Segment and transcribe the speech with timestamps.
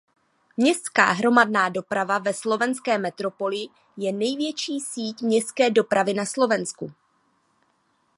[0.57, 3.65] Městská hromadná dopravu ve slovenské metropoli
[3.97, 6.93] je největší síť městské dopravy na Slovensku.